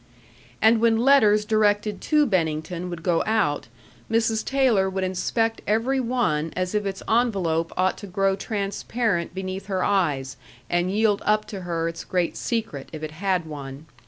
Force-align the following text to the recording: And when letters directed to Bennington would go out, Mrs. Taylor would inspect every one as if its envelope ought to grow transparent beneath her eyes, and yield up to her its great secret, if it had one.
And 0.63 0.81
when 0.81 0.97
letters 0.97 1.45
directed 1.45 2.01
to 2.01 2.25
Bennington 2.25 2.89
would 2.89 3.03
go 3.03 3.23
out, 3.27 3.67
Mrs. 4.09 4.43
Taylor 4.43 4.89
would 4.89 5.03
inspect 5.03 5.61
every 5.67 5.99
one 5.99 6.51
as 6.55 6.73
if 6.73 6.87
its 6.87 7.03
envelope 7.07 7.71
ought 7.77 7.99
to 7.99 8.07
grow 8.07 8.35
transparent 8.35 9.35
beneath 9.35 9.67
her 9.67 9.83
eyes, 9.83 10.37
and 10.71 10.89
yield 10.89 11.21
up 11.23 11.45
to 11.53 11.61
her 11.61 11.87
its 11.87 12.03
great 12.03 12.35
secret, 12.35 12.89
if 12.91 13.03
it 13.03 13.11
had 13.11 13.45
one. 13.45 13.85